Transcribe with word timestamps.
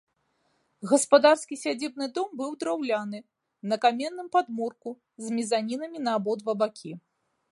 Гаспадарскі 0.91 1.55
сядзібны 1.63 2.07
дом 2.15 2.29
быў 2.39 2.51
драўляны, 2.63 3.19
на 3.73 3.79
каменным 3.85 4.27
падмурку, 4.39 4.89
з 5.27 5.37
мезанінамі 5.39 5.97
на 6.09 6.19
абодва 6.21 6.51
бакі. 6.63 6.91